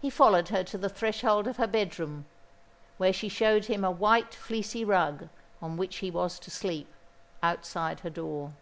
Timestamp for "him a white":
3.64-4.32